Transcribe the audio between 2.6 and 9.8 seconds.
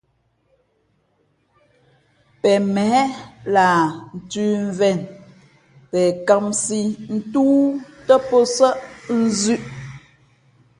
měh lah ntʉ̌mvēn, pen kāmsī ntóó tά pō nsάʼ nzʉ̄ʼ.